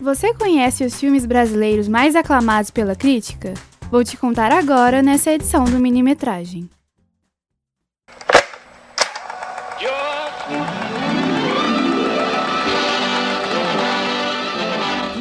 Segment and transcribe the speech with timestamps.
[0.00, 3.52] Você conhece os filmes brasileiros mais aclamados pela crítica?
[3.90, 6.70] Vou te contar agora nessa edição do Minimetragem.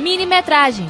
[0.02, 0.88] Minimetragem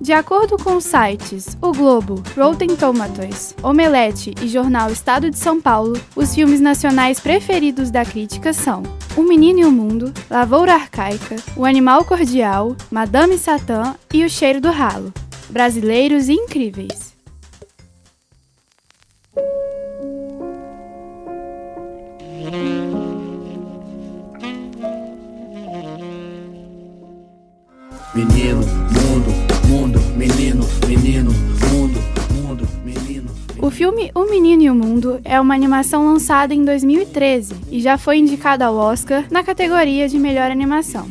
[0.00, 5.62] de acordo com os sites O Globo, Rotten Tomatoes, Omelete e Jornal Estado de São
[5.62, 8.82] Paulo, os filmes nacionais preferidos da crítica são
[9.16, 14.60] O Menino e o Mundo, Lavoura Arcaica, O Animal Cordial, Madame Satã e O Cheiro
[14.60, 15.12] do Ralo.
[15.48, 17.14] Brasileiros incríveis.
[28.12, 29.30] Menino, mundo,
[29.68, 31.53] mundo, menino, menino.
[33.58, 37.96] O filme O Menino e o Mundo é uma animação lançada em 2013 e já
[37.96, 41.08] foi indicado ao Oscar na categoria de melhor animação.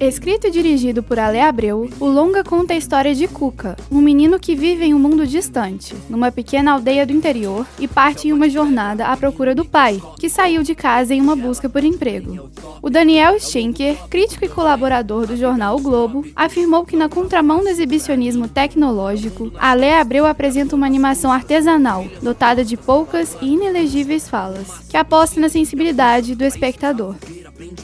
[0.00, 4.40] Escrito e dirigido por Ale Abreu, o longa conta a história de Cuca, um menino
[4.40, 8.48] que vive em um mundo distante, numa pequena aldeia do interior, e parte em uma
[8.48, 12.50] jornada à procura do pai, que saiu de casa em uma busca por emprego.
[12.84, 17.68] O Daniel Schenker, crítico e colaborador do jornal o Globo, afirmou que na contramão do
[17.70, 24.98] exibicionismo tecnológico, Ale Abreu apresenta uma animação artesanal, dotada de poucas e inelegíveis falas, que
[24.98, 27.16] aposta na sensibilidade do espectador.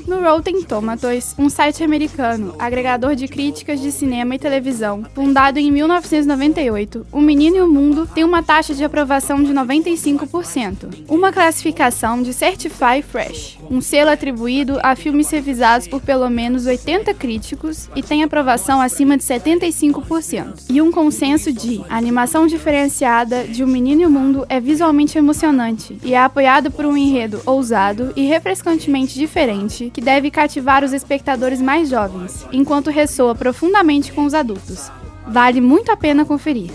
[0.06, 5.70] No Rotten Tomatoes, um site americano, agregador de críticas de cinema e televisão, fundado em
[5.70, 12.22] 1998, O Menino e o Mundo tem uma taxa de aprovação de 95%, uma classificação
[12.22, 18.02] de Certify Fresh, um selo atribuído a filmes revisados por pelo menos 80 críticos e
[18.02, 24.02] tem aprovação acima de 75%, e um consenso de a animação diferenciada de O Menino
[24.02, 29.14] e o Mundo é visualmente emocionante e é apoiado por um enredo ousado e refrescantemente
[29.14, 34.90] diferente que deve cativar os espectadores mais jovens, enquanto ressoa profundamente com os adultos.
[35.26, 36.70] Vale muito a pena conferir.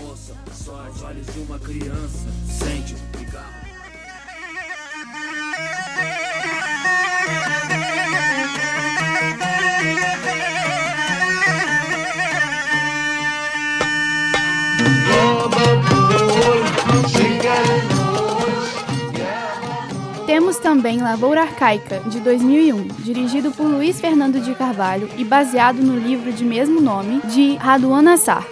[20.46, 25.98] Temos também Lavoura Arcaica, de 2001, dirigido por Luiz Fernando de Carvalho e baseado no
[25.98, 28.46] livro de mesmo nome de Raduan Assar.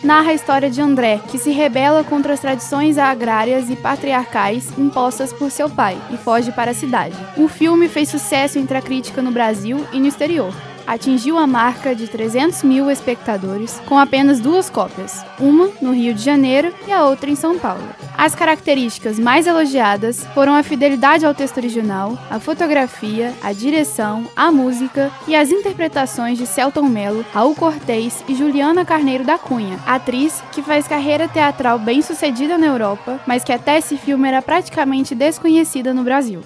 [0.00, 5.32] Narra a história de André, que se rebela contra as tradições agrárias e patriarcais impostas
[5.32, 7.16] por seu pai e foge para a cidade.
[7.36, 10.54] O filme fez sucesso entre a crítica no Brasil e no exterior,
[10.90, 16.20] atingiu a marca de 300 mil espectadores com apenas duas cópias, uma no Rio de
[16.20, 17.88] Janeiro e a outra em São Paulo.
[18.18, 24.50] As características mais elogiadas foram a fidelidade ao texto original, a fotografia, a direção, a
[24.50, 30.42] música e as interpretações de Celton Mello, Raul Cortez e Juliana Carneiro da Cunha, atriz
[30.50, 35.14] que faz carreira teatral bem sucedida na Europa, mas que até esse filme era praticamente
[35.14, 36.42] desconhecida no Brasil.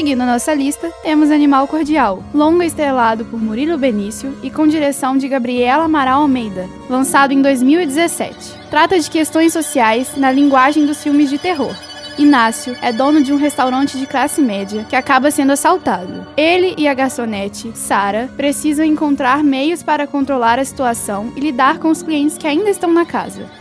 [0.00, 5.28] Seguindo nossa lista, temos Animal Cordial, longa estrelado por Murilo Benício e com direção de
[5.28, 8.34] Gabriela Amaral Almeida, lançado em 2017.
[8.70, 11.76] Trata de questões sociais na linguagem dos filmes de terror.
[12.16, 16.26] Inácio é dono de um restaurante de classe média que acaba sendo assaltado.
[16.34, 21.88] Ele e a garçonete, Sara, precisam encontrar meios para controlar a situação e lidar com
[21.88, 23.59] os clientes que ainda estão na casa.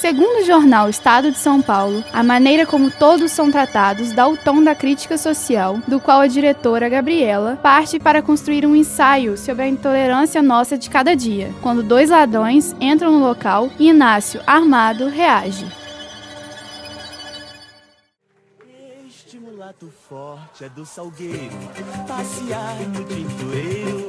[0.00, 4.36] Segundo o jornal Estado de São Paulo, a maneira como todos são tratados dá o
[4.36, 9.64] tom da crítica social, do qual a diretora Gabriela parte para construir um ensaio sobre
[9.64, 15.08] a intolerância nossa de cada dia, quando dois ladrões entram no local e Inácio, armado,
[15.08, 15.66] reage.
[19.40, 21.56] Mulato forte é do salgueiro,
[22.06, 24.08] passear no tintoreiro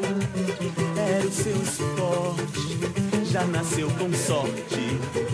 [0.95, 5.28] era o seu esporte, já nasceu com sorte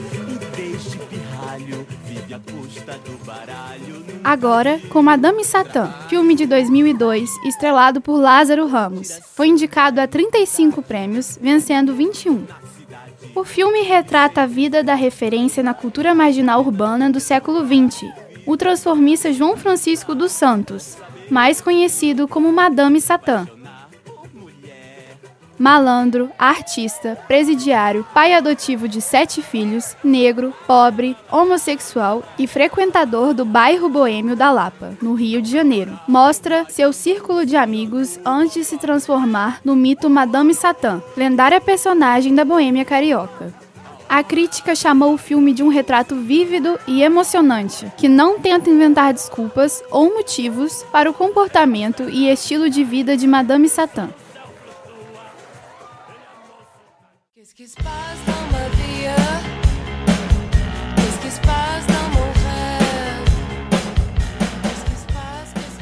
[4.23, 9.19] Agora, com Madame Satã, filme de 2002, estrelado por Lázaro Ramos.
[9.33, 12.45] Foi indicado a 35 prêmios, vencendo 21.
[13.35, 18.05] O filme retrata a vida da referência na cultura marginal urbana do século XX,
[18.45, 20.97] o transformista João Francisco dos Santos,
[21.29, 23.47] mais conhecido como Madame Satã,
[25.57, 33.89] malandro, artista, presidiário, pai adotivo de sete filhos, negro, pobre, homossexual e frequentador do bairro
[33.89, 35.99] boêmio da Lapa, no Rio de Janeiro.
[36.07, 42.33] Mostra seu círculo de amigos antes de se transformar no mito Madame Satã, lendária personagem
[42.33, 43.53] da boêmia carioca.
[44.07, 49.11] A crítica chamou o filme de um retrato vívido e emocionante, que não tenta inventar
[49.11, 54.09] desculpas ou motivos para o comportamento e estilo de vida de Madame Satã.
[57.65, 58.34] It's buzzed.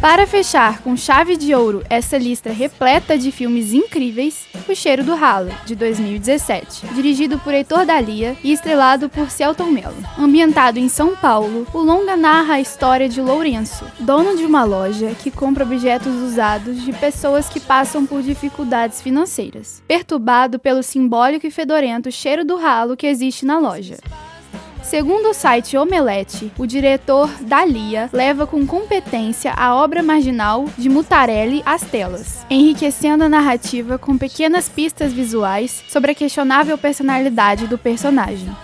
[0.04, 5.16] Para fechar com chave de ouro essa lista repleta de filmes incríveis, O Cheiro do
[5.16, 9.96] Ralo, de 2017, dirigido por Heitor Dalia e estrelado por Celton Mello.
[10.20, 15.16] Ambientado em São Paulo, o longa narra a história de Lourenço, dono de uma loja
[15.24, 21.52] que compra objetos usados de pessoas que passam por dificuldades financeiras, perturbado pelo simbólico e
[21.52, 23.96] fedorento cheiro do ralo que existe na loja.
[24.94, 31.64] Segundo o site Omelete, o diretor Dalia leva com competência a obra marginal de Mutarelli
[31.66, 38.56] às telas, enriquecendo a narrativa com pequenas pistas visuais sobre a questionável personalidade do personagem.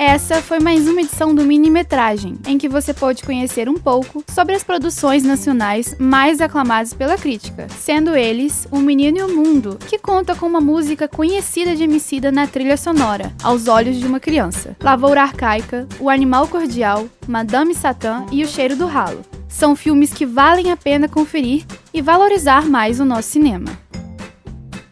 [0.00, 4.22] Essa foi mais uma edição do Mini Metragem, em que você pôde conhecer um pouco
[4.32, 9.76] sobre as produções nacionais mais aclamadas pela crítica, sendo eles O Menino e o Mundo,
[9.88, 14.20] que conta com uma música conhecida de Emicida na trilha sonora, aos olhos de uma
[14.20, 19.22] criança, Lavoura Arcaica, O Animal Cordial, Madame Satã e O Cheiro do Ralo.
[19.48, 23.76] São filmes que valem a pena conferir e valorizar mais o nosso cinema.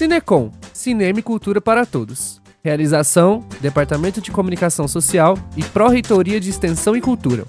[0.00, 2.40] Cinecom, Cinema e Cultura para Todos.
[2.64, 7.44] Realização: Departamento de Comunicação Social e Pró-Reitoria de Extensão e Cultura.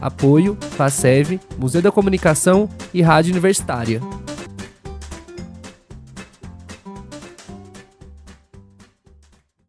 [0.00, 4.00] Apoio: FACEV, Museu da Comunicação e Rádio Universitária.